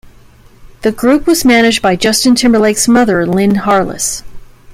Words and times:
The 0.81 0.91
group 0.91 1.27
was 1.27 1.45
managed 1.45 1.83
by 1.83 1.95
Justin 1.95 2.33
Timberlake's 2.33 2.87
mother, 2.87 3.23
Lynn 3.27 3.51
Harless. 3.57 4.23